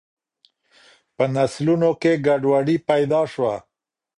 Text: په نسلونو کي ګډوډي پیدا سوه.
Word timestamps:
په 1.15 1.23
نسلونو 1.35 1.89
کي 2.01 2.13
ګډوډي 2.25 2.77
پیدا 2.89 3.21
سوه. 3.33 3.53